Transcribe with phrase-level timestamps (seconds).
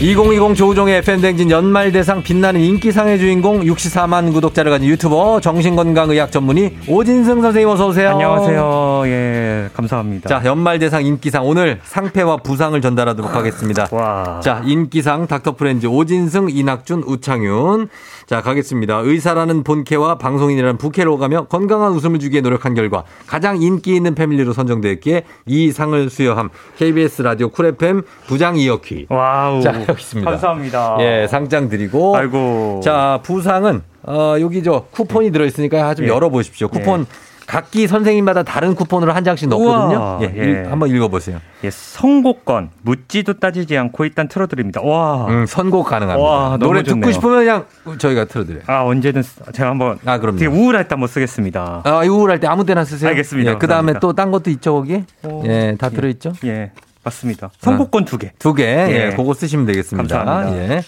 [0.00, 7.68] 2020 조우종의 FM댕진 연말대상 빛나는 인기상의 주인공 64만 구독자를 가진 유튜버 정신건강의학 전문의 오진승 선생님
[7.68, 8.10] 어서오세요.
[8.10, 9.02] 안녕하세요.
[9.06, 10.28] 예, 감사합니다.
[10.28, 13.88] 자, 연말대상 인기상 오늘 상패와 부상을 전달하도록 하겠습니다.
[13.90, 14.38] 와.
[14.40, 17.88] 자, 인기상 닥터프렌즈 오진승, 이낙준, 우창윤.
[18.26, 19.00] 자, 가겠습니다.
[19.02, 25.24] 의사라는 본캐와 방송인이라는 부캐로 가며 건강한 웃음을 주기에 노력한 결과 가장 인기 있는 패밀리로 선정되었기에
[25.46, 29.06] 이 상을 수여함 KBS 라디오 쿨 FM 부장 이어퀴.
[29.08, 29.60] wow.
[29.60, 30.30] 자, 있습니다.
[30.30, 30.96] 감사합니다.
[31.00, 32.16] 예, 상장 드리고.
[32.16, 32.80] 아이고.
[32.84, 36.08] 자, 부상은 어, 여기 저 쿠폰이 들어있으니까 좀 예.
[36.10, 36.68] 열어보십시오.
[36.68, 37.00] 쿠폰.
[37.02, 37.04] 예.
[37.48, 40.18] 각기 선생님마다 다른 쿠폰으로 한 장씩 넣거든요.
[40.20, 40.68] 예, 예.
[40.68, 41.38] 한번 읽어보세요.
[41.64, 44.82] 예, 선곡권 묻지도 따지지 않고 일단 틀어드립니다.
[44.82, 46.28] 와, 음, 선곡 가능합니다.
[46.30, 47.00] 와, 노래 좋네요.
[47.00, 47.64] 듣고 싶으면 그냥
[47.96, 48.64] 저희가 틀어드려요.
[48.66, 49.22] 아 언제든
[49.54, 51.80] 제가 한번 아 그럼 되게 우울할 때 한번 쓰겠습니다.
[51.84, 53.08] 아 우울할 때 아무 때나 쓰세요.
[53.08, 53.52] 알겠습니다.
[53.52, 55.02] 예, 그 다음에 또 딴 것도 있죠 거기.
[55.24, 56.34] 오, 예, 다 들어있죠.
[56.44, 56.72] 예,
[57.08, 57.50] 맞습니다.
[57.58, 58.32] 선곡권 두 개.
[58.38, 58.64] 두 개.
[58.64, 60.18] 예, 그거 쓰시면 되겠습니다.
[60.24, 60.62] 감사합니다.
[60.74, 60.82] 예.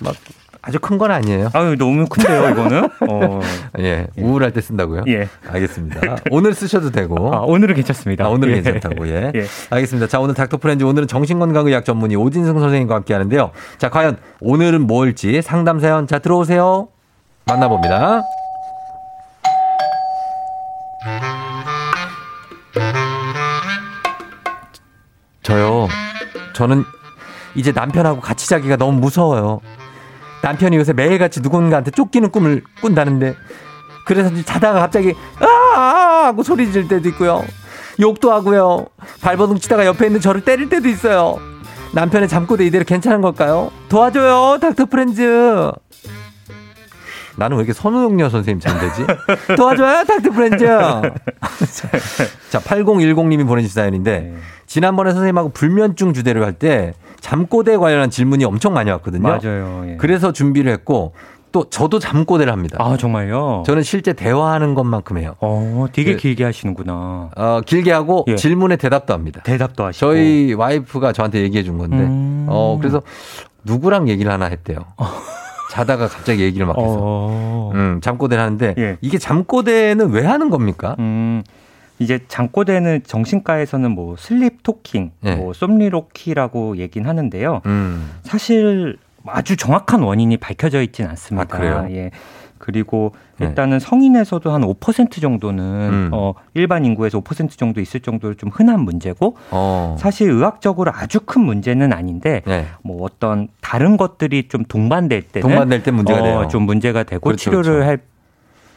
[0.00, 0.14] 막
[0.66, 1.50] 아주 큰 건 아니에요.
[1.52, 2.84] 아유, 너무 큰데요, 이거는?
[3.10, 3.40] 어.
[3.80, 5.02] 예, 우울할 때 쓴다고요?
[5.08, 5.28] 예.
[5.46, 6.16] 알겠습니다.
[6.30, 7.34] 오늘 쓰셔도 되고.
[7.34, 8.24] 아, 오늘은 괜찮습니다.
[8.24, 8.62] 아, 오늘은 예.
[8.62, 9.30] 괜찮다고, 예.
[9.34, 9.44] 예.
[9.68, 10.06] 알겠습니다.
[10.08, 13.50] 자, 오늘 닥터 프렌즈 오늘은 정신건강의학 전문의 오진승 선생님과 함께 하는데요.
[13.76, 16.88] 자, 과연 오늘은 뭘지 상담 사연 자, 들어오세요.
[17.46, 18.22] 만나봅니다.
[25.44, 25.88] 저요.
[26.54, 26.84] 저는
[27.54, 29.60] 이제 남편하고 같이 자기가 너무 무서워요.
[30.42, 33.36] 남편이 요새 매일같이 누군가한테 쫓기는 꿈을 꾼다는데
[34.06, 37.44] 그래서 자다가 갑자기 아 하고 소리 지를 때도 있고요.
[38.00, 38.86] 욕도 하고요.
[39.22, 41.38] 발버둥 치다가 옆에 있는 저를 때릴 때도 있어요.
[41.92, 43.70] 남편의 잠꼬대 이대로 괜찮은 걸까요?
[43.88, 45.70] 도와줘요, 닥터 프렌즈.
[47.36, 49.06] 나는 왜 이렇게 선우용녀 선생님 잘 되지?
[49.56, 50.64] 도와줘요, 닥터 프렌즈.
[52.50, 54.34] 자, 8010님이 보내주신 사연인데, 네.
[54.66, 59.22] 지난번에 선생님하고 불면증 주대를 할 때, 잠꼬대 관련한 질문이 엄청 많이 왔거든요.
[59.22, 59.84] 맞아요.
[59.88, 59.96] 예.
[59.96, 61.14] 그래서 준비를 했고,
[61.52, 62.78] 또 저도 잠꼬대를 합니다.
[62.80, 63.62] 아 정말요?
[63.64, 65.36] 저는 실제 대화하는 것만큼 해요.
[65.40, 67.30] 어, 되게 그, 길게 하시는구나.
[67.36, 68.34] 어, 길게 하고 예.
[68.34, 69.40] 질문에 대답도 합니다.
[69.44, 70.04] 대답도 하시고.
[70.04, 72.46] 저희 와이프가 저한테 얘기해 준 건데, 음.
[72.48, 73.02] 어 그래서
[73.62, 74.80] 누구랑 얘기를 하나 했대요.
[75.74, 76.98] 자다가 갑자기 얘기를 막 해서.
[77.00, 77.72] 어.
[77.74, 78.96] 음, 잠꼬대를 하는데 예.
[79.00, 80.94] 이게 잠꼬대는 왜 하는 겁니까?
[81.00, 81.42] 음.
[81.98, 85.34] 이제 잠꼬대는 정신과에서는 뭐 슬립 토킹, 예.
[85.34, 87.62] 뭐 솜리로키라고 얘긴 하는데요.
[87.66, 88.10] 음.
[88.22, 91.56] 사실 아주 정확한 원인이 밝혀져 있지는 않습니다.
[91.56, 91.86] 아, 그래요?
[91.90, 92.10] 예.
[92.58, 93.46] 그리고 네.
[93.46, 93.84] 일단은 네.
[93.84, 96.10] 성인에서도 한 5% 정도는 음.
[96.12, 99.96] 어 일반 인구에서 5% 정도 있을 정도로 좀 흔한 문제고 어.
[99.98, 102.66] 사실 의학적으로 아주 큰 문제는 아닌데 네.
[102.82, 106.48] 뭐 어떤 다른 것들이 좀 동반될 때는 동반될 때 문제가 어, 돼요.
[106.48, 107.88] 좀 문제가 되고 그렇죠, 치료를 그렇죠.
[107.88, 107.98] 할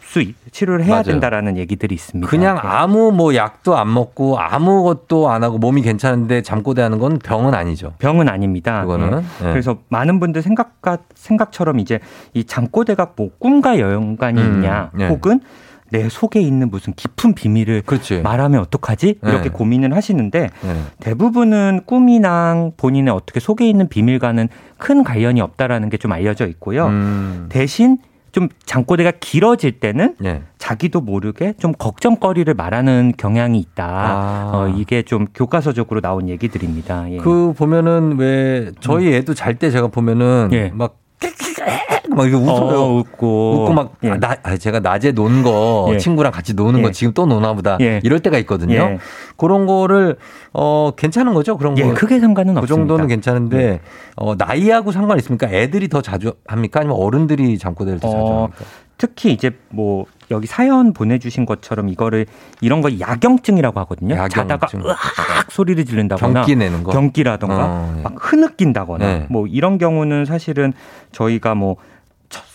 [0.08, 1.04] 수, 치료를 해야 맞아요.
[1.04, 2.30] 된다라는 얘기들이 있습니다.
[2.30, 2.62] 그냥 네.
[2.64, 7.94] 아무 뭐 약도 안 먹고 아무것도 안 하고 몸이 괜찮은데 잠꼬대 하는 건 병은 아니죠.
[8.00, 8.82] 병은 아닙니다.
[8.82, 9.10] 그거는.
[9.10, 9.16] 네.
[9.18, 9.52] 네.
[9.52, 12.00] 그래서 많은 분들 생각과 생각처럼 이제
[12.34, 15.10] 이 잠꼬대가 뭐 꿈과 연관이 음, 있냐 네.
[15.10, 15.42] 혹은
[15.90, 18.22] 내 속에 있는 무슨 깊은 비밀을 그렇지.
[18.22, 19.20] 말하면 어떡하지?
[19.24, 19.50] 이렇게 네.
[19.50, 20.82] 고민을 하시는데 네.
[21.02, 24.48] 대부분은 꿈이랑 본인의 어떻게 속에 있는 비밀과는
[24.78, 26.88] 큰 관련이 없다라는 게 좀 알려져 있고요.
[26.88, 27.46] 음.
[27.50, 27.98] 대신
[28.38, 30.44] 좀 장꼬대가 길어질 때는 네.
[30.60, 33.86] 자기도 모르게 좀 걱정거리를 말하는 경향이 있다.
[33.88, 34.52] 아.
[34.54, 37.12] 어, 이게 좀 교과서적으로 나온 얘기들입니다.
[37.14, 37.18] 예.
[37.18, 40.70] 그 보면은 왜 저희 애도 잘 때 제가 보면은 예.
[40.72, 40.98] 막
[42.10, 42.80] 막 이렇게 웃어요.
[42.80, 43.54] 어, 웃고.
[43.64, 44.12] 웃고 막, 예.
[44.12, 45.98] 아, 나, 아, 제가 낮에 논 거, 예.
[45.98, 46.84] 친구랑 같이 노는 예.
[46.84, 47.78] 거 지금 또 노나 보다.
[47.82, 48.00] 예.
[48.04, 48.76] 이럴 때가 있거든요.
[48.76, 49.00] 예.
[49.36, 50.18] 그런 거를,
[50.54, 51.58] 어, 괜찮은 거죠?
[51.58, 51.94] 그런 예, 거.
[51.94, 52.76] 크게 상관은 그 없습니다.
[52.84, 53.80] 그 정도는 괜찮은데, 예.
[54.16, 55.48] 어, 나이하고 상관 있습니까?
[55.50, 56.80] 애들이 더 자주 합니까?
[56.80, 58.66] 아니면 어른들이 잠꼬대를 더 어, 자주 합니까?
[58.98, 62.26] 특히 이제 뭐 여기 사연 보내주신 것처럼 이거를
[62.62, 64.16] 이런 거 야경증이라고 하거든요.
[64.16, 64.42] 야경증.
[64.42, 68.02] 자다가 으악 소리를 지른다거나 경기 내는 거, 경기라던가 어, 네.
[68.02, 69.28] 막 흐느낀다거나 네.
[69.30, 70.74] 뭐 이런 경우는 사실은
[71.12, 71.78] 저희가 뭐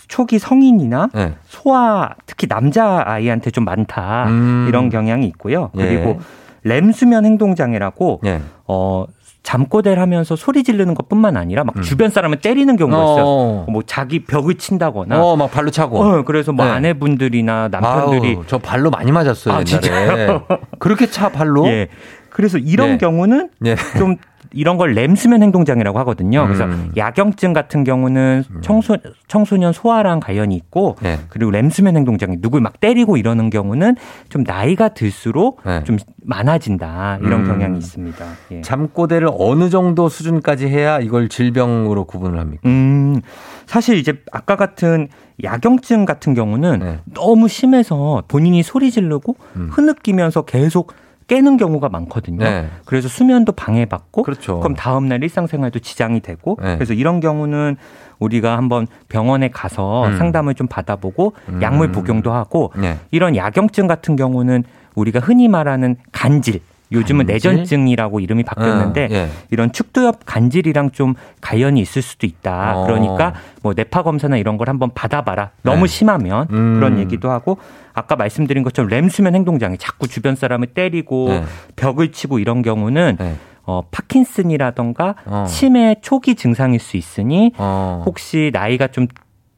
[0.08, 1.34] 초기 성인이나 네.
[1.44, 4.66] 소아 특히 남자 아이한테 좀 많다 음.
[4.68, 5.70] 이런 경향이 있고요.
[5.78, 5.86] 예.
[5.86, 6.20] 그리고
[6.64, 8.42] 램 수면 행동 장애라고 예.
[8.66, 9.06] 어
[9.42, 11.82] 잠꼬대를 하면서 소리 지르는 것뿐만 아니라 막 음.
[11.82, 13.04] 주변 사람을 때리는 경우가 어.
[13.12, 13.24] 있어요.
[13.26, 13.66] 어.
[13.68, 15.22] 뭐 자기 벽을 친다거나.
[15.22, 16.00] 어, 막 발로 차고.
[16.00, 16.70] 어, 그래서 뭐 네.
[16.72, 19.54] 아내분들이나 남편들이 아우, 저 발로 많이 맞았어요.
[19.54, 20.40] 아, 옛날에.
[20.78, 21.66] 그렇게 차 발로?
[21.66, 21.88] 예.
[22.30, 22.98] 그래서 이런 네.
[22.98, 23.76] 경우는 네.
[23.98, 24.16] 좀
[24.52, 26.44] 이런 걸 램수면 행동장애라고 하거든요.
[26.44, 26.92] 그래서 음.
[26.96, 28.60] 야경증 같은 경우는 음.
[28.62, 28.96] 청소,
[29.28, 31.18] 청소년 소아랑 관련이 있고 네.
[31.28, 33.96] 그리고 램수면 행동장애 누굴 막 때리고 이러는 경우는
[34.28, 35.84] 좀 나이가 들수록 네.
[35.84, 37.46] 좀 많아진다 이런 음.
[37.46, 38.24] 경향이 있습니다.
[38.52, 38.60] 예.
[38.62, 42.62] 잠꼬대를 어느 정도 수준까지 해야 이걸 질병으로 구분을 합니까?
[42.66, 43.20] 음,
[43.66, 45.08] 사실 이제 아까 같은
[45.42, 46.98] 야경증 같은 경우는 네.
[47.14, 49.68] 너무 심해서 본인이 소리 지르고 음.
[49.72, 50.92] 흐느끼면서 계속
[51.26, 52.44] 깨는 경우가 많거든요.
[52.44, 52.68] 네.
[52.84, 54.60] 그래서 수면도 방해받고 그렇죠.
[54.60, 56.76] 그럼 다음 날 일상생활도 지장이 되고 네.
[56.76, 57.76] 그래서 이런 경우는
[58.18, 60.18] 우리가 한번 병원에 가서 음.
[60.18, 61.60] 상담을 좀 받아보고 음.
[61.62, 62.98] 약물 복용도 하고 네.
[63.10, 64.64] 이런 야경증 같은 경우는
[64.94, 66.60] 우리가 흔히 말하는 간질
[66.92, 67.52] 요즘은 간질?
[67.52, 69.28] 내전증이라고 이름이 바뀌었는데 어, 예.
[69.50, 72.78] 이런 축두엽 간질이랑 좀 관련이 있을 수도 있다.
[72.78, 72.86] 어.
[72.86, 75.50] 그러니까 뭐 뇌파 검사나 이런 걸 한번 받아봐라.
[75.62, 75.86] 너무 네.
[75.86, 76.74] 심하면 음.
[76.74, 77.58] 그런 얘기도 하고
[77.94, 81.44] 아까 말씀드린 것처럼 램수면 행동장애 자꾸 주변 사람을 때리고 네.
[81.76, 83.36] 벽을 치고 이런 경우는 네.
[83.64, 85.44] 어, 파킨슨이라던가 어.
[85.48, 88.02] 치매 초기 증상일 수 있으니 어.
[88.04, 89.06] 혹시 나이가 좀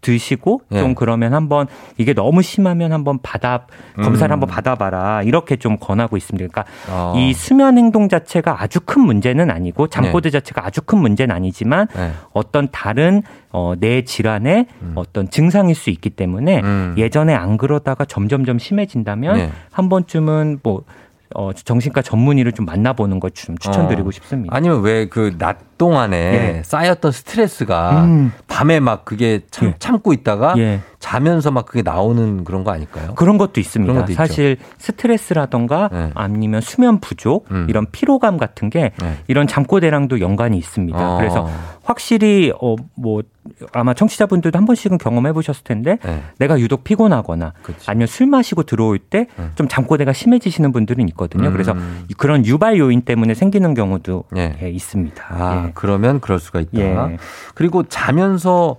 [0.04, 0.80] 드시고 네.
[0.80, 1.66] 좀 그러면 한번
[1.96, 3.66] 이게 너무 심하면 한번 받아
[3.96, 4.32] 검사를 음.
[4.32, 6.46] 한번 받아봐라 이렇게 좀 권하고 있습니다.
[6.46, 7.14] 그러니까 어.
[7.16, 10.38] 이 수면 행동 자체가 아주 큰 문제는 아니고 잠꼬대 네.
[10.38, 12.12] 자체가 아주 큰 문제는 아니지만 네.
[12.32, 14.92] 어떤 다른 어, 뇌 질환의 음.
[14.96, 16.94] 어떤 증상일 수 있기 때문에 음.
[16.98, 19.50] 예전에 안 그러다가 점점점 심해진다면 네.
[19.72, 20.82] 한 번쯤은 뭐
[21.36, 24.12] 어, 정신과 전문의를 좀 만나보는 걸좀 추천드리고 어.
[24.12, 24.54] 싶습니다.
[24.54, 26.62] 아니면 왜 그 낮 동안에 예.
[26.64, 28.32] 쌓였던 스트레스가 음.
[28.48, 29.74] 밤에 막 그게 참, 예.
[29.78, 30.80] 참고 있다가 예.
[30.98, 33.14] 자면서 막 그게 나오는 그런 거 아닐까요?
[33.14, 33.92] 그런 것도 있습니다.
[33.92, 36.10] 그런 것도 사실 스트레스라던가 네.
[36.14, 37.66] 아니면 수면 부족 음.
[37.68, 39.18] 이런 피로감 같은 게 네.
[39.26, 40.98] 이런 잠꼬대랑도 연관이 있습니다.
[40.98, 41.18] 어.
[41.18, 41.48] 그래서
[41.82, 43.22] 확실히 어 뭐
[43.72, 46.22] 아마 청취자분들도 한 번씩은 경험해 보셨을 텐데 네.
[46.38, 47.90] 내가 유독 피곤하거나 그치.
[47.90, 49.68] 아니면 술 마시고 들어올 때좀 네.
[49.68, 51.48] 잠꼬대가 심해지시는 분들은 있거든요.
[51.48, 51.52] 음.
[51.52, 51.74] 그래서
[52.16, 54.56] 그런 유발 요인 때문에 생기는 경우도 네.
[54.62, 55.24] 예, 있습니다.
[55.28, 55.72] 아, 예.
[55.74, 56.78] 그러면 그럴 수가 있다.
[56.80, 57.18] 예.
[57.54, 58.76] 그리고 자면서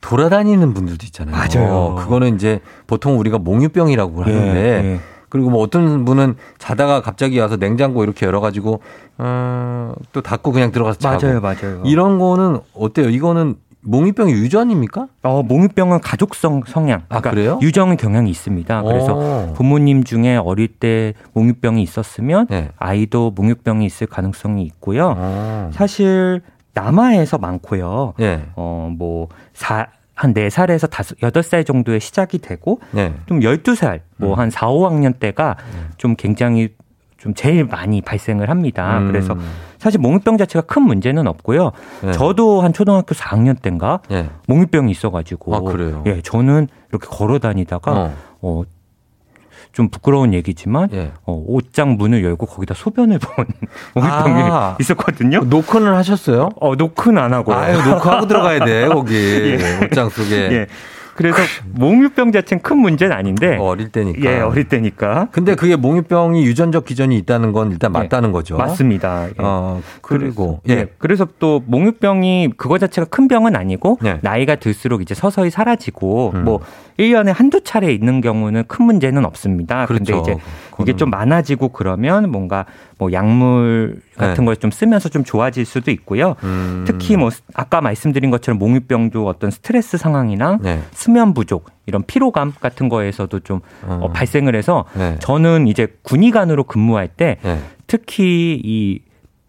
[0.00, 1.36] 돌아다니는 분들도 있잖아요.
[1.36, 1.94] 맞아요.
[1.96, 5.00] 그거는 이제 보통 우리가 몽유병이라고 예, 하는데 예.
[5.28, 8.80] 그리고 뭐 어떤 분은 자다가 갑자기 와서 냉장고 이렇게 열어가지고
[9.18, 11.82] 어, 또 닫고 그냥 들어가서 자고 맞아요, 맞아요.
[11.84, 13.10] 이런 거는 어때요?
[13.10, 15.06] 이거는 몽유병이 유전입니까?
[15.22, 17.02] 어, 몽유병은 가족성 성향.
[17.08, 17.58] 아, 그러니까 아, 그래요?
[17.62, 18.82] 유전의 경향이 있습니다.
[18.82, 19.52] 그래서 오.
[19.54, 22.70] 부모님 중에 어릴 때 몽유병이 있었으면 네.
[22.76, 25.10] 아이도 몽유병이 있을 가능성이 있고요.
[25.10, 25.70] 오.
[25.72, 26.42] 사실
[26.74, 28.14] 남아에서 많고요.
[28.18, 28.46] 네.
[28.56, 33.14] 어, 뭐, 사, 한 4살에서 5, 8살 정도에 시작이 되고, 네.
[33.26, 34.50] 좀 12살, 뭐한 음.
[34.50, 35.90] 4, 5학년 때가 음.
[35.96, 36.74] 좀 굉장히
[37.18, 38.98] 좀 제일 많이 발생을 합니다.
[38.98, 39.08] 음.
[39.08, 39.36] 그래서
[39.88, 41.72] 사실 몽유병 자체가 큰 문제는 없고요.
[42.02, 42.12] 네.
[42.12, 44.28] 저도 한 초등학교 4학년 때인가 네.
[44.46, 46.02] 몽유병이 있어가지고, 아, 그래요?
[46.04, 48.14] 예, 저는 이렇게 걸어 다니다가 어.
[48.42, 48.62] 어,
[49.72, 51.12] 좀 부끄러운 얘기지만 예.
[51.24, 53.46] 어, 옷장 문을 열고 거기다 소변을 본
[53.96, 55.40] 몽유병이 아, 있었거든요.
[55.44, 56.50] 노크는 하셨어요?
[56.60, 57.54] 어, 노크는 안 하고.
[57.54, 59.14] 아유, 노크하고 들어가야 돼, 거기.
[59.58, 59.86] 예.
[59.86, 60.36] 옷장 속에.
[60.52, 60.66] 예.
[61.18, 61.36] 그래서
[61.72, 64.20] 몽유병 자체는 큰 문제는 아닌데 어, 어릴 때니까.
[64.22, 65.26] 예, 어릴 때니까.
[65.32, 68.56] 근데 그게 몽유병이 유전적 기전이 있다는 건 일단 예, 맞다는 예, 거죠.
[68.56, 69.26] 맞습니다.
[69.26, 69.32] 예.
[69.38, 70.74] 어, 그리고 예.
[70.74, 70.86] 예.
[70.98, 74.20] 그래서 또 몽유병이 그거 자체가 큰 병은 아니고 예.
[74.22, 76.44] 나이가 들수록 이제 서서히 사라지고 음.
[76.44, 76.60] 뭐
[77.00, 79.86] 1년에 한두 차례 있는 경우는 큰 문제는 없습니다.
[79.86, 80.32] 그런데 그렇죠.
[80.32, 80.40] 이제
[80.80, 82.64] 이게 좀 많아지고 그러면 뭔가
[82.98, 84.46] 뭐 약물 같은 네.
[84.46, 86.34] 걸좀 쓰면서 좀 좋아질 수도 있고요.
[86.42, 86.84] 음.
[86.86, 90.82] 특히 뭐 아까 말씀드린 것처럼 몽유병도 어떤 스트레스 상황이나 네.
[91.08, 94.00] 수면 부족 이런 피로감 같은 거에서도 좀 어.
[94.02, 95.16] 어, 발생을 해서 네.
[95.20, 97.60] 저는 이제 군의관으로 근무할 때 네.
[97.86, 99.00] 특히 이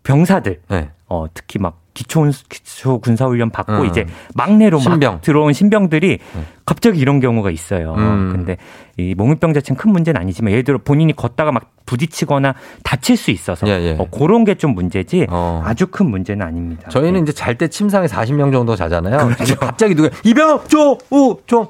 [0.04, 0.92] 병사들 네.
[1.10, 3.86] 어 특히 막 기초, 기초 군사훈련 받고 음.
[3.86, 4.06] 이제
[4.36, 5.14] 막내로 신병.
[5.14, 6.46] 막 들어온 신병들이 음.
[6.66, 7.96] 갑자기 이런 경우가 있어요.
[7.98, 8.30] 음.
[8.32, 8.58] 근데
[8.98, 12.54] 이 몽유병 자체는 큰 문제는 아니지만 예를 들어 본인이 걷다가 막 부딪히거나
[12.84, 13.96] 다칠 수 있어서 예, 예.
[14.00, 15.62] 어, 그런 게 좀 문제지 어.
[15.66, 16.90] 아주 큰 문제는 아닙니다.
[16.90, 17.20] 저희는 네.
[17.22, 19.30] 이제 잘 때 침상에 40명 정도 자잖아요.
[19.36, 19.56] 그렇죠.
[19.56, 21.66] 갑자기 누가 이병 좀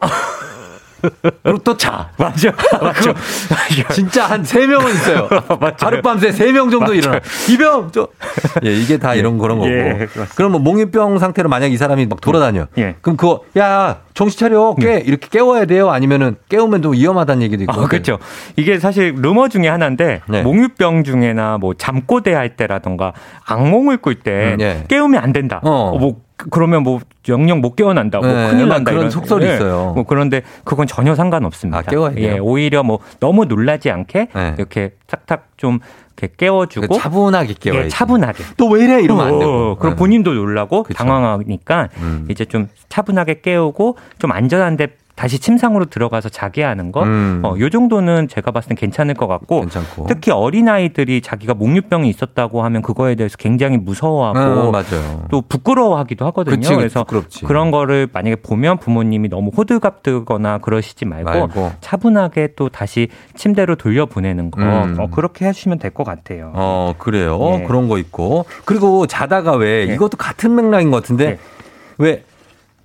[1.44, 2.10] 그리고 또 자.
[2.18, 2.52] 맞아.
[2.82, 3.14] 맞아.
[3.94, 5.30] 진짜 한 세 명은 있어요.
[5.80, 7.20] 하룻밤새 세 명 정도 일어나.
[7.50, 8.08] 이병, 저.
[8.66, 9.20] 예, 이게 다 예.
[9.20, 9.70] 이런 그런 거고.
[9.70, 12.66] 예, 그럼 뭐 몽유병 상태로 만약 이 사람이 막 돌아다녀.
[12.78, 12.96] 예.
[13.02, 14.76] 그럼 그거, 야, 정신 차려.
[14.80, 14.96] 깨.
[14.98, 15.02] 음.
[15.06, 15.90] 이렇게 깨워야 돼요?
[15.92, 17.82] 아니면은 깨우면 또 위험하다는 얘기도 있고.
[17.82, 18.18] 아, 그렇죠.
[18.56, 20.42] 이게 사실 루머 중에 하나인데 네.
[20.42, 23.14] 몽유병 중에나 뭐 잠꼬대 할 때라던가
[23.46, 24.84] 악몽을 꿀때 음, 예.
[24.88, 25.60] 깨우면 안 된다.
[25.64, 25.96] 어.
[26.00, 26.18] 뭐
[26.50, 29.56] 그러면 뭐 영영 못 깨어난다고 네, 큰일 난다 그런 속설이 네.
[29.56, 29.92] 있어요.
[29.94, 31.80] 뭐 그런데 그건 전혀 상관없습니다.
[31.80, 32.34] 아, 깨워야 돼요.
[32.36, 34.56] 예, 오히려 뭐 너무 놀라지 않게 네.
[34.58, 35.80] 이렇게 탁탁 좀
[36.18, 37.78] 이렇게 깨워주고 그 차분하게 깨워.
[37.78, 38.44] 예, 차분하게.
[38.58, 39.76] 또 왜 이래 이러면 안 어, 되고.
[39.78, 40.98] 그럼 본인도 놀라고 그쵸.
[40.98, 42.26] 당황하니까 음.
[42.30, 44.88] 이제 좀 차분하게 깨우고 좀 안전한데
[45.20, 47.42] 다시 침상으로 들어가서 자게 하는 거, 음.
[47.44, 50.06] 어, 요 정도는 제가 봤을 땐 괜찮을 것 같고, 괜찮고.
[50.08, 54.82] 특히 어린 아이들이 자기가 목류병이 있었다고 하면 그거에 대해서 굉장히 무서워하고 어,
[55.30, 56.56] 또 부끄러워하기도 하거든요.
[56.56, 57.44] 그치, 그래서 부끄럽지.
[57.44, 61.72] 그런 거를 만약에 보면 부모님이 너무 호들갑 뜨거나 그러시지 말고, 말고.
[61.82, 64.96] 차분하게 또 다시 침대로 돌려 보내는 거 음.
[65.00, 66.54] 어, 그렇게 하시면 될 것 같아요.
[66.56, 67.58] 어 그래요.
[67.60, 67.64] 예.
[67.66, 69.94] 그런 거 있고 그리고 자다가 왜 예.
[69.96, 71.38] 이것도 같은 맥락인 것 같은데 예.
[71.98, 72.24] 왜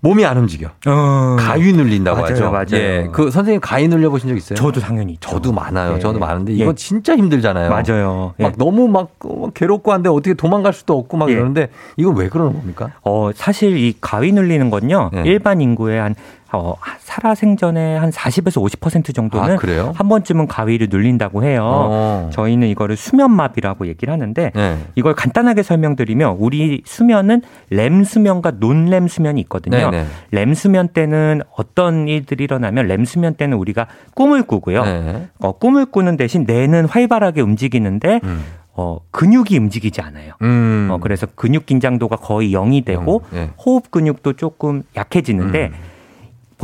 [0.04, 0.68] 몸이 안 움직여.
[0.86, 1.36] 어.
[1.40, 2.50] 가위 눌린다고 맞아요, 하죠.
[2.50, 2.66] 맞아요.
[2.74, 3.08] 예.
[3.10, 4.54] 그 선생님 가위 눌려 보신 적 있어요?
[4.54, 5.30] 저도 당연히 있죠.
[5.30, 5.94] 저도 많아요.
[5.94, 5.98] 예.
[5.98, 6.74] 저도 많은데 이건 예.
[6.74, 7.70] 진짜 힘들잖아요.
[7.70, 8.34] 맞아요.
[8.38, 8.54] 막 예.
[8.58, 9.08] 너무 막
[9.54, 11.32] 괴롭고 한데 어떻게 도망갈 수도 없고 막 예.
[11.32, 12.90] 이러는데 이건 왜 그러는 겁니까?
[13.02, 15.10] 어, 사실 이 가위 눌리는 건요.
[15.16, 15.22] 예.
[15.24, 16.14] 일반 인구의 한
[16.56, 21.62] 어, 살아생전에 한 40에서 50% 정도는 아, 한 번쯤은 가위를 눌린다고 해요.
[21.64, 22.30] 어.
[22.32, 24.78] 저희는 이거를 수면마비라고 얘기를 하는데 네.
[24.94, 29.90] 이걸 간단하게 설명드리면 우리 수면은 렘 수면과 논렘 수면이 있거든요.
[29.90, 29.90] 네네.
[29.90, 30.06] 네.
[30.30, 34.84] 렘 수면 때는 어떤 일들이 일어나면 렘 수면 때는 우리가 꿈을 꾸고요.
[34.84, 35.28] 네.
[35.38, 38.44] 어, 꿈을 꾸는 대신 뇌는 활발하게 움직이는데 음.
[38.76, 40.32] 어, 근육이 움직이지 않아요.
[40.42, 40.88] 음.
[40.90, 43.50] 어, 그래서 근육 긴장도가 거의 0이 되고 음, 네.
[43.64, 45.93] 호흡 근육도 조금 약해지는데 음.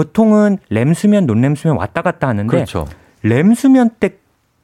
[0.01, 2.87] 보통은 렘 수면, 논렘 수면 왔다 갔다 하는데 그렇죠.
[3.23, 4.15] 렘 수면 때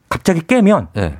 [0.08, 1.18] 갑자기 깨면 네.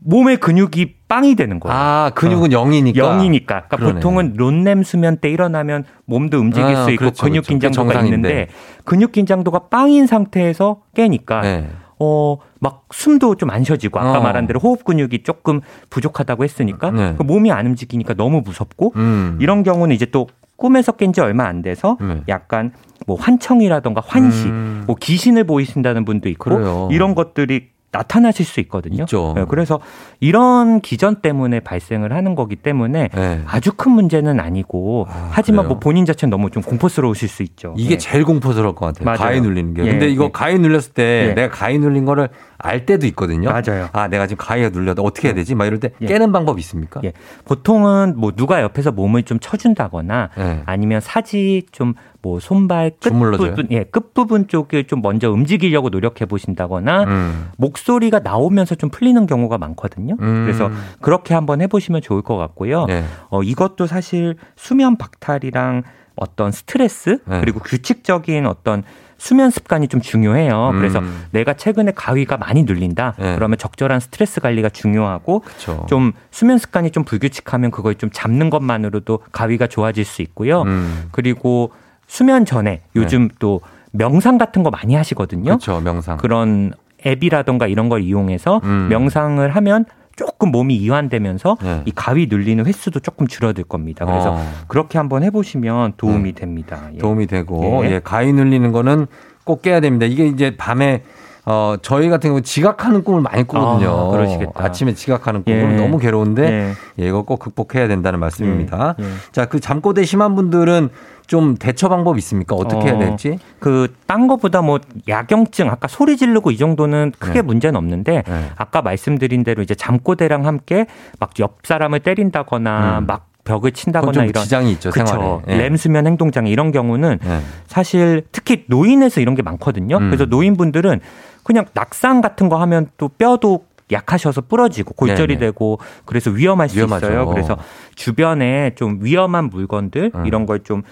[0.00, 1.76] 몸의 근육이 빵이 되는 거예요.
[1.76, 2.64] 아, 근육은 어.
[2.64, 2.94] 0이니까.
[2.96, 3.46] 0이니까.
[3.46, 3.94] 그러니까 그러네.
[3.94, 7.48] 보통은 론렘 수면 때 일어나면 몸도 움직일 아, 수 있고 그렇죠, 근육 그렇죠.
[7.68, 8.48] 긴장도가 있는데
[8.84, 11.68] 근육 긴장도가 빵인 상태에서 깨니까 네.
[12.00, 14.22] 어, 막 숨도 좀 안 쉬어지고 아까 어.
[14.22, 15.60] 말한 대로 호흡 근육이 조금
[15.90, 17.14] 부족하다고 했으니까 네.
[17.18, 19.36] 그 몸이 안 움직이니까 너무 무섭고 음.
[19.40, 22.20] 이런 경우는 이제 또 꿈에서 깬 지 얼마 안 돼서 네.
[22.28, 22.72] 약간
[23.06, 24.84] 뭐 환청이라던가 환시, 음.
[24.86, 26.88] 뭐 귀신을 보이신다는 분도 있고 그래요.
[26.92, 29.04] 이런 것들이 나타나실 수 있거든요.
[29.04, 29.32] 있죠.
[29.34, 29.80] 네, 그래서
[30.20, 33.42] 이런 기전 때문에 발생을 하는 거기 때문에 네.
[33.46, 35.68] 아주 큰 문제는 아니고 아, 하지만 그래요?
[35.68, 37.74] 뭐 본인 자체는 너무 좀 공포스러우실 수 있죠.
[37.78, 37.98] 이게 네.
[37.98, 39.04] 제일 공포스러울 것 같아요.
[39.06, 39.18] 맞아요.
[39.18, 39.86] 가위 눌리는 게.
[39.86, 40.30] 예, 근데 이거 예.
[40.32, 41.34] 가위 눌렸을 때 예.
[41.34, 42.28] 내가 가위 눌린 거를
[42.58, 43.50] 알 때도 있거든요.
[43.50, 43.88] 맞아요.
[43.92, 45.54] 아, 내가 지금 가위가 눌려도 어떻게 해야 되지?
[45.54, 46.06] 막 이럴 때 예.
[46.06, 47.00] 깨는 방법 있습니까?
[47.04, 47.12] 예.
[47.46, 50.62] 보통은 뭐 누가 옆에서 몸을 좀 쳐준다거나 예.
[50.66, 57.48] 아니면 사지 좀뭐 손발 끝부분, 예, 끝부분 쪽을 좀 먼저 움직이려고 노력해 보신다거나 음.
[57.56, 60.16] 목소리가 나오면서 좀 풀리는 경우가 많거든요.
[60.20, 60.44] 음.
[60.44, 60.70] 그래서
[61.00, 62.86] 그렇게 한번 해보시면 좋을 것 같고요.
[62.86, 63.04] 네.
[63.30, 65.84] 어, 이것도 사실 수면 박탈이랑
[66.16, 67.40] 어떤 스트레스 네.
[67.40, 68.82] 그리고 규칙적인 어떤
[69.16, 70.70] 수면 습관이 좀 중요해요.
[70.70, 70.76] 음.
[70.76, 71.00] 그래서
[71.32, 73.14] 내가 최근에 가위가 많이 눌린다.
[73.18, 73.34] 네.
[73.34, 75.86] 그러면 적절한 스트레스 관리가 중요하고 그쵸.
[75.88, 80.62] 좀 수면 습관이 좀 불규칙하면 그걸 좀 잡는 것만으로도 가위가 좋아질 수 있고요.
[80.62, 81.08] 음.
[81.12, 81.72] 그리고
[82.08, 83.34] 수면 전에 요즘 네.
[83.38, 83.60] 또
[83.92, 85.44] 명상 같은 거 많이 하시거든요.
[85.44, 85.80] 그렇죠.
[85.80, 86.16] 명상.
[86.16, 86.72] 그런
[87.06, 88.88] 앱이라던가 이런 걸 이용해서 음.
[88.90, 89.84] 명상을 하면
[90.16, 91.82] 조금 몸이 이완되면서 네.
[91.84, 94.04] 이 가위 눌리는 횟수도 조금 줄어들 겁니다.
[94.04, 94.42] 그래서 어.
[94.66, 96.34] 그렇게 한번 해보시면 도움이 음.
[96.34, 96.88] 됩니다.
[96.94, 96.98] 예.
[96.98, 97.92] 도움이 되고 예.
[97.92, 98.00] 예.
[98.02, 99.06] 가위 눌리는 거는
[99.44, 100.06] 꼭 깨야 됩니다.
[100.06, 101.04] 이게 이제 밤에
[101.50, 103.88] 어, 저희 같은 경우 지각하는 꿈을 많이 꾸거든요.
[103.90, 104.52] 아, 그러시겠다.
[104.62, 105.54] 아침에 지각하는 꿈.
[105.54, 105.76] 예.
[105.76, 107.02] 너무 괴로운데 예.
[107.02, 107.08] 예.
[107.08, 108.96] 이거 꼭 극복해야 된다는 말씀입니다.
[109.00, 109.04] 예.
[109.04, 109.08] 예.
[109.32, 110.90] 자, 그 잠꼬대 심한 분들은
[111.26, 112.54] 좀 대처 방법 있습니까?
[112.54, 113.38] 어떻게 어, 해야 될지?
[113.60, 114.78] 그, 딴 거보다 뭐,
[115.08, 117.42] 야경증, 아까 소리 지르고 이 정도는 크게 네.
[117.42, 118.50] 문제는 없는데, 네.
[118.56, 120.86] 아까 말씀드린 대로 이제 잠꼬대랑 함께
[121.18, 123.06] 막 옆 사람을 때린다거나, 음.
[123.06, 125.42] 막 벽을 친다거나 이런 지장이 있죠 그쵸.
[125.46, 125.56] 네.
[125.56, 127.40] 램수면 행동장애 이런 경우는 네.
[127.66, 129.96] 사실 특히 노인에서 이런 게 많거든요.
[129.96, 130.10] 음.
[130.10, 131.00] 그래서 노인분들은
[131.42, 135.46] 그냥 낙상 같은 거 하면 또 뼈도 약하셔서 부러지고 골절이 네네.
[135.46, 137.06] 되고 그래서 위험할 수 위험하죠.
[137.06, 137.26] 있어요.
[137.26, 137.56] 그래서
[137.94, 140.26] 주변에 좀 위험한 물건들 음.
[140.26, 140.82] 이런 걸 좀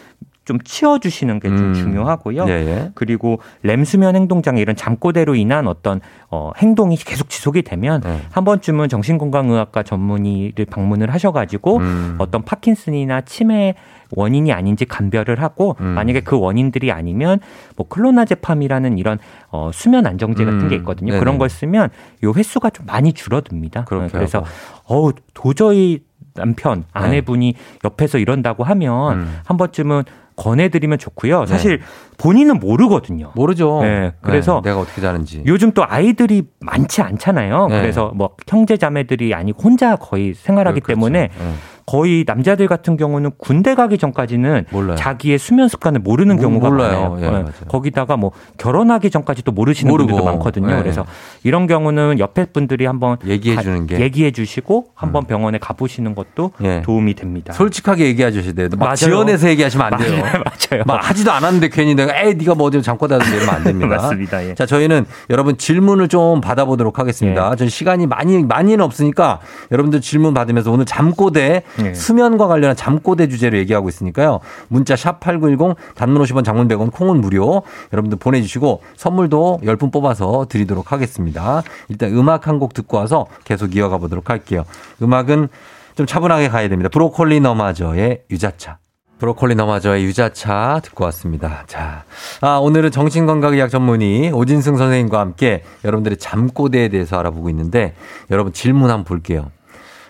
[0.47, 1.75] 좀 치워주시는 게좀 음.
[1.75, 2.45] 중요하고요.
[2.47, 2.93] 네네.
[2.95, 6.01] 그리고 램수면 행동장애 이런 잠꼬대로 인한 어떤
[6.31, 8.21] 어, 행동이 계속 지속이 되면 네.
[8.31, 12.15] 한 번쯤은 정신건강의학과 전문의를 방문을 하셔가지고 음.
[12.19, 13.75] 어떤 파킨슨이나 치매
[14.13, 15.87] 원인이 아닌지 감별을 하고 음.
[15.87, 17.41] 만약에 그 원인들이 아니면
[17.75, 19.19] 뭐 클로나제팜이라는 이런
[19.51, 20.69] 어, 수면 안정제 같은 음.
[20.69, 21.11] 게 있거든요.
[21.11, 21.19] 네네.
[21.19, 21.91] 그런 걸 쓰면
[22.23, 23.85] 요 횟수가 좀 많이 줄어듭니다.
[23.85, 24.45] 그래서
[24.85, 26.05] 어우 도저히
[26.37, 26.85] 남편 네.
[26.93, 27.79] 아내분이 네.
[27.85, 29.39] 옆에서 이런다고 하면 음.
[29.45, 30.05] 한 번쯤은
[30.37, 31.41] 권해드리면 좋고요.
[31.41, 31.47] 네.
[31.47, 31.85] 사실 네.
[32.19, 33.33] 본인은 모르거든요.
[33.35, 33.81] 모르죠.
[33.83, 34.13] 네.
[34.21, 34.71] 그래서 네.
[34.71, 35.43] 내가 어떻게 자는지.
[35.47, 37.69] 요즘 또 아이들이 많지 않잖아요.
[37.69, 37.81] 네.
[37.81, 40.95] 그래서 뭐 형제 자매들이 아니고 혼자 거의 생활하기 그렇죠.
[40.95, 41.55] 때문에 네.
[41.87, 44.97] 거의 남자들 같은 경우는 군대 가기 전까지는 몰라요.
[44.97, 47.11] 자기의 수면 습관을 모르는 경우가 몰라요.
[47.15, 47.39] 많아요.
[47.39, 47.45] 예, 네.
[47.69, 50.09] 거기다가 뭐 결혼하기 전까지도 모르시는 모르고.
[50.09, 50.67] 분들도 많거든요.
[50.67, 50.79] 네.
[50.83, 51.07] 그래서
[51.45, 55.27] 이런 경우는 옆에 분들이 한번 얘기해 주는 게 얘기해 주시고 한번 음.
[55.27, 56.83] 병원에 가 보시는 것도 네.
[56.83, 57.53] 도움이 됩니다.
[57.53, 58.69] 솔직하게 얘기해 주셔야 돼요.
[58.73, 58.97] 막 맞아요.
[58.97, 60.21] 지원해서 얘기하시면 안 돼요.
[60.23, 60.43] 맞아요.
[60.45, 60.83] 맞아요.
[60.87, 63.95] 막 하지도 않았는데 괜히 내가 에 네가 뭐 어디 잠꼬 다는데 이러면 안 됩니다.
[64.03, 64.45] 맞습니다.
[64.45, 64.55] 예.
[64.57, 67.51] 자, 저희는 여러분 질문을 좀 받아보도록 하겠습니다.
[67.53, 67.57] 예.
[67.57, 69.39] 전 시간이 많이 많이는 없으니까
[69.71, 71.95] 여러분들 질문 받으면서 오늘 잠꼬대 네.
[71.95, 74.41] 수면과 관련한 잠꼬대 주제로 얘기하고 있으니까요.
[74.69, 77.63] 문자 샵8910 단문 50원 장문 100원 콩은 무료.
[77.93, 81.63] 여러분들 보내주시고 선물도 10분 뽑아서 드리도록 하겠습니다.
[81.89, 84.65] 일단 음악 한 곡 듣고 와서 계속 이어가 보도록 할게요.
[85.03, 85.49] 음악은
[85.95, 86.89] 좀 차분하게 가야 됩니다.
[86.91, 88.79] 브로콜리 너마저의 유자차.
[89.19, 91.65] 브로콜리 너마저의 유자차 듣고 왔습니다.
[91.67, 92.05] 자,
[92.41, 97.95] 아, 오늘은 정신건강의학 전문의 오진승 선생님과 함께 여러분들의 잠꼬대에 대해서 알아보고 있는데
[98.31, 99.51] 여러분 질문 한번 볼게요.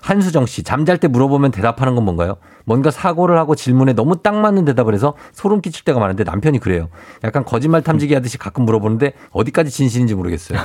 [0.07, 2.37] 한수정 씨, 잠잘 때 물어보면 대답하는 건 뭔가요?
[2.65, 6.89] 뭔가 사고를 하고 질문에 너무 딱 맞는 대답을 해서 소름 끼칠 때가 많은데 남편이 그래요.
[7.25, 10.61] 약간 거짓말 탐지기 하듯이 가끔 물어보는데 어디까지 진실인지 모르겠어요.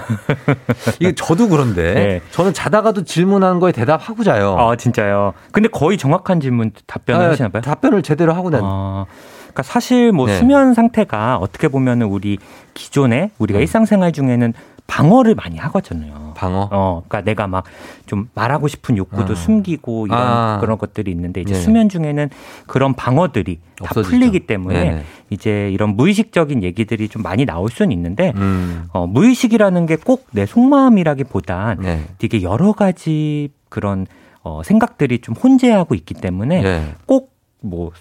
[1.01, 2.21] 이게 저도 그런데 네.
[2.29, 4.55] 저는 자다가도 질문하는 거에 대답하고 자요.
[4.59, 5.33] 아, 진짜요?
[5.51, 7.63] 근데 거의 정확한 질문 답변을 아, 하시나 봐요?
[7.63, 8.61] 답변을 제대로 하고 난.
[8.63, 9.05] 아.
[9.41, 10.37] 그러니까 사실 뭐 네.
[10.37, 12.37] 수면 상태가 어떻게 보면은 우리
[12.75, 13.61] 기존에 우리가 음.
[13.61, 14.53] 일상생활 중에는
[14.85, 16.13] 방어를 많이 하거든요.
[16.41, 16.67] 방어?
[16.71, 17.63] 어, 그러니까 내가 막
[18.07, 19.35] 좀 말하고 싶은 욕구도 아.
[19.35, 20.57] 숨기고 이런 아.
[20.59, 21.59] 그런 것들이 있는데 이제 네.
[21.61, 22.29] 수면 중에는
[22.67, 24.09] 그런 방어들이 다 없어지죠.
[24.09, 28.83] 풀리기 때문에 네 이제 이런 무의식적인 얘기들이 좀 많이 나올 수는 있는데 음.
[28.91, 32.03] 어, 무의식이라는 게 꼭 내 속마음이라기보단 네.
[32.17, 34.07] 되게 여러 가지 그런
[34.43, 36.95] 어, 생각들이 좀 혼재하고 있기 때문에 네.
[37.05, 37.91] 꼭뭐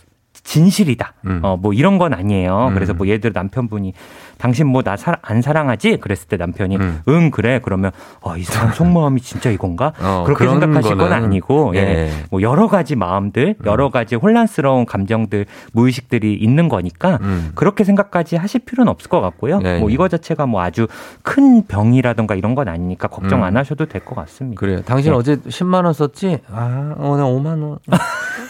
[0.42, 1.14] 진실이다.
[1.26, 1.40] 음.
[1.44, 2.68] 어, 뭐 이런 건 아니에요.
[2.68, 2.74] 음.
[2.74, 3.92] 그래서 뭐 예를 들어 남편분이
[4.40, 5.98] 당신 뭐 나 안 사랑하지?
[5.98, 7.00] 그랬을 때 남편이 음.
[7.08, 9.92] 응 그래 그러면 어, 이 사람 속마음이 진짜 이건가?
[10.00, 11.78] 어, 그렇게 생각하실 건 아니고 예.
[11.80, 12.10] 예.
[12.30, 13.66] 뭐 여러 가지 마음들, 음.
[13.66, 17.52] 여러 가지 혼란스러운 감정들, 무의식들이 있는 거니까 음.
[17.54, 19.60] 그렇게 생각까지 하실 필요는 없을 것 같고요.
[19.64, 19.78] 예.
[19.78, 19.94] 뭐 예.
[19.94, 20.86] 이거 자체가 뭐 아주
[21.22, 23.44] 큰 병이라던가 이런 건 아니니까 걱정 음.
[23.44, 24.58] 안 하셔도 될 것 같습니다.
[24.58, 24.80] 그래요.
[24.84, 25.16] 당신 네.
[25.18, 26.38] 어제 10만 원 썼지?
[26.50, 27.78] 아, 오늘 5만 원.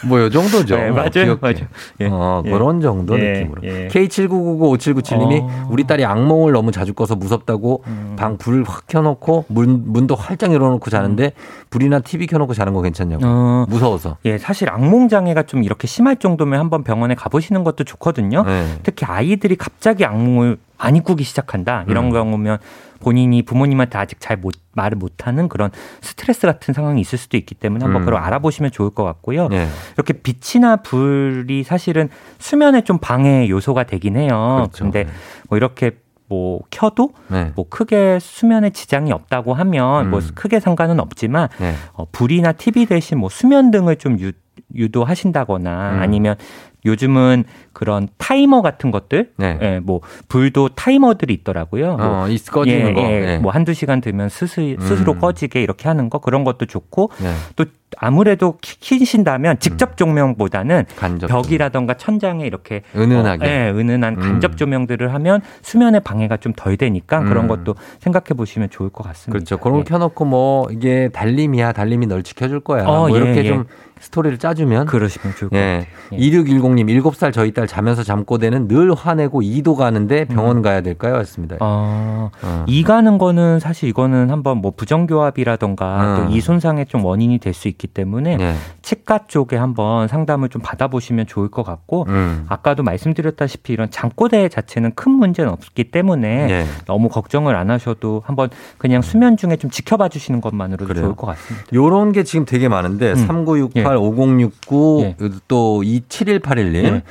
[0.07, 0.77] 뭐 요 정도죠.
[0.79, 1.37] 네, 맞아요.
[1.41, 1.67] 맞아요.
[2.01, 2.09] 예.
[2.11, 3.33] 어, 그런 정도 예.
[3.41, 3.63] 느낌으로.
[3.65, 3.89] 예.
[3.89, 5.67] K79995797님이 어.
[5.71, 8.17] 우리 딸이 악몽을 너무 자주 꿔서 무섭다고 음.
[8.19, 11.65] 방불 확 켜놓고 문, 문도 활짝 열어놓고 자는데 음.
[11.71, 13.23] 불이나 TV 켜놓고 자는 거 괜찮냐고.
[13.25, 13.67] 어.
[13.69, 14.17] 무서워서.
[14.25, 18.43] 예, 사실 악몽 장애가 좀 이렇게 심할 정도면 한번 병원에 가보시는 것도 좋거든요.
[18.45, 18.79] 네.
[18.83, 21.85] 특히 아이들이 갑자기 악몽을 많이 꾸기 시작한다.
[21.89, 22.11] 이런 음.
[22.11, 22.59] 경우면
[23.01, 27.85] 본인이 부모님한테 아직 잘 못, 말을 못하는 그런 스트레스 같은 상황이 있을 수도 있기 때문에
[27.85, 28.07] 한번 음.
[28.07, 29.49] 그걸 알아보시면 좋을 것 같고요.
[29.49, 29.67] 네.
[29.97, 34.57] 이렇게 빛이나 불이 사실은 수면에 좀 방해 요소가 되긴 해요.
[34.59, 34.85] 그렇죠.
[34.85, 35.11] 근데 네.
[35.49, 35.93] 뭐 이렇게
[36.29, 37.53] 뭐 켜도 네.
[37.57, 40.23] 뭐 크게 수면에 지장이 없다고 하면 뭐 음.
[40.23, 41.75] 뭐 크게 상관은 없지만 네.
[41.93, 44.31] 어, 불이나 TV 대신 뭐 수면 등을 좀 유,
[44.75, 45.99] 유도하신다거나 음.
[46.01, 46.37] 아니면
[46.85, 49.59] 요즘은 그런 타이머 같은 것들, 네.
[49.61, 51.93] 예, 뭐 불도 타이머들이 있더라고요.
[51.93, 53.39] 어, 뭐, 꺼지는 예, 거, 예, 네.
[53.39, 55.19] 뭐 한두 시간 되면 스스, 스스로 음.
[55.19, 57.35] 꺼지게 이렇게 하는 거 그런 것도 좋고 네.
[57.57, 57.65] 또
[57.99, 59.97] 아무래도 키신다면 직접 음.
[59.97, 64.21] 조명보다는 간접 벽이라던가 천장에 이렇게 은은하게, 어, 예, 은은한 음.
[64.21, 67.49] 간접 조명들을 하면 수면에 방해가 좀 덜 되니까 그런 음.
[67.49, 69.33] 것도 생각해 보시면 좋을 것 같습니다.
[69.33, 69.57] 그렇죠.
[69.59, 69.85] 그런 거 예.
[69.85, 72.85] 켜놓고 뭐 이게 달림이야, 달림이 널 지켜줄 거야.
[72.87, 73.65] 어, 뭐 이렇게 예, 좀
[74.01, 75.87] 스토리를 짜주면 그러시면 좋을 것 예.
[76.11, 76.21] 같아요.
[76.21, 80.63] 2610님 7살 저희 딸 자면서 잠꼬대는 늘 화내고 이도 가는데 병원 음.
[80.63, 81.17] 가야 될까요?
[81.17, 81.57] 했습니다.
[81.61, 82.65] 아, 어.
[82.67, 86.27] 이 가는 거는 사실 이거는 한번 뭐 부정교합이라던가 어.
[86.27, 88.55] 또이 손상의 좀 원인이 될 수 있기 때문에 예.
[88.83, 92.45] 치과 쪽에 한번 상담을 좀 받아보시면 좋을 것 같고 음.
[92.49, 96.67] 아까도 말씀드렸다시피 이런 잠꼬대 자체는 큰 문제는 없기 때문에 예.
[96.85, 101.05] 너무 걱정을 안 하셔도 한번 그냥 수면 중에 좀 지켜봐 주시는 것만으로도 그래요.
[101.07, 101.67] 좋을 것 같습니다.
[101.73, 103.17] 요런 게 지금 되게 많은데 음.
[103.17, 105.17] 3968 5069, 예.
[105.49, 106.85] 또 27181님.
[106.85, 107.03] 예.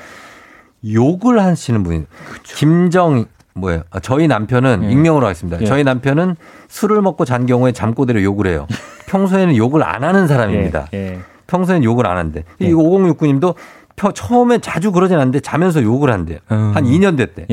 [0.93, 2.05] 욕을 하시는 분이.
[2.31, 2.55] 그쵸.
[2.55, 3.83] 김정, 뭐예요?
[3.89, 4.91] 아, 저희 남편은 예.
[4.91, 5.59] 익명으로 하겠습니다.
[5.61, 5.65] 예.
[5.65, 6.35] 저희 남편은
[6.67, 8.67] 술을 먹고 잔 경우에 잠꼬대로 욕을 해요.
[9.07, 10.87] 평소에는 욕을 안 하는 사람입니다.
[10.93, 10.97] 예.
[10.97, 11.19] 예.
[11.47, 12.43] 평소에는 욕을 안 하는데.
[12.59, 13.55] 이 5069님도
[14.13, 16.37] 처음에 자주 그러진 않는데 자면서 욕을 한대요.
[16.51, 16.71] 음.
[16.73, 17.47] 한 2년 됐대.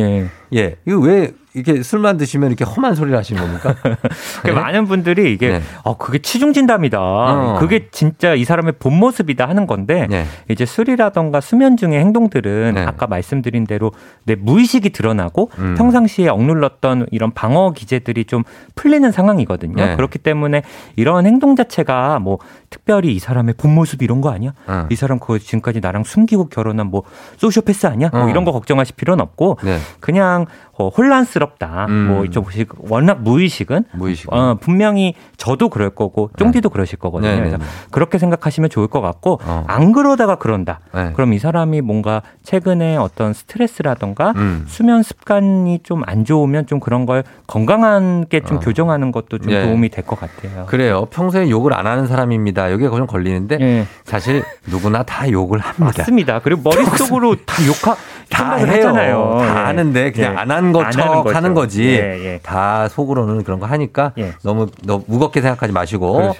[0.52, 0.58] 예.
[0.58, 0.76] 예.
[0.86, 3.74] 이거 왜 이렇게 술만 드시면 이렇게 험한 소리를 하시는 겁니까?
[4.44, 4.52] 네?
[4.52, 5.62] 많은 분들이 이게 네.
[5.84, 7.00] 어 그게 치중 진담이다.
[7.00, 7.56] 어.
[7.58, 10.26] 그게 진짜 이 사람의 본 모습이다 하는 건데 네.
[10.50, 12.84] 이제 술이라던가 수면 중의 행동들은 네.
[12.84, 13.92] 아까 말씀드린 대로
[14.24, 15.74] 내 무의식이 드러나고 음.
[15.78, 19.76] 평상시에 억눌렀던 이런 방어 기제들이 좀 풀리는 상황이거든요.
[19.76, 19.96] 네.
[19.96, 20.62] 그렇기 때문에
[20.96, 24.52] 이런 행동 자체가 뭐 특별히 이 사람의 본 모습 이런 거 아니야?
[24.66, 24.86] 어.
[24.90, 27.04] 이 사람 그거 지금까지 나랑 숨기고 결혼한 뭐
[27.38, 28.10] 소시오패스 아니야?
[28.12, 28.28] 뭐 어.
[28.28, 29.78] 이런 거 걱정하실 필요는 없고 네.
[30.00, 30.35] 그냥
[30.78, 31.86] 어, 혼란스럽다.
[31.88, 32.08] 음.
[32.08, 34.30] 뭐 이쪽 워낙 무의식은 무의식.
[34.32, 36.72] 어, 분명히 저도 그럴 거고 쫑디도 네.
[36.72, 37.30] 그러실 거거든요.
[37.30, 37.64] 네, 네 그래서 네.
[37.90, 39.64] 그렇게 생각하시면 좋을 것 같고 어.
[39.66, 40.80] 안 그러다가 그런다.
[40.94, 41.12] 네.
[41.14, 44.64] 그럼 이 사람이 뭔가 최근에 어떤 스트레스라던가 음.
[44.68, 48.60] 수면 습관이 좀 안 좋으면 좀 그런 걸 건강하게 좀 어.
[48.60, 49.62] 교정하는 것도 좀 예.
[49.64, 50.66] 도움이 될 것 같아요.
[50.66, 51.06] 그래요.
[51.10, 52.70] 평소에 욕을 안 하는 사람입니다.
[52.70, 53.86] 여기에 좀 걸리는데 예.
[54.04, 55.92] 사실 누구나 다 욕을 합니다.
[56.02, 56.38] 맞습니다.
[56.40, 57.96] 그리고 머릿속으로 다 욕하
[58.28, 58.66] 다 해요.
[58.66, 59.36] 하잖아요.
[59.40, 59.64] 다 예.
[59.66, 60.36] 하는데 그냥 예.
[60.38, 61.84] 안한 것처럼 하는 거지.
[61.84, 62.40] 예, 예.
[62.42, 64.32] 다 속으로는 그런 거 하니까 예.
[64.42, 66.34] 너무 너무 무겁게 생각하지 마시고.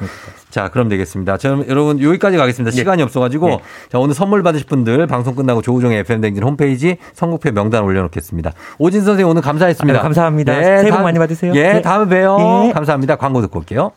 [0.51, 1.37] 자, 그럼 되겠습니다.
[1.37, 2.75] 자, 여러분 여기까지 가겠습니다.
[2.75, 2.77] 예.
[2.77, 7.83] 시간이 없어가지고 자 오늘 선물 받으실 분들 방송 끝나고 조우종의 FM 댕진 홈페이지 선곡표 명단
[7.85, 8.53] 올려놓겠습니다.
[8.79, 9.99] 오진 선생님 오늘 감사했습니다.
[9.99, 10.57] 아유, 감사합니다.
[10.57, 11.53] 네, 새해 복 많이 받으세요.
[11.55, 12.73] 예, 다음에 봬요.
[12.73, 13.17] 감사합니다.
[13.17, 13.93] 광고 듣고 올게요.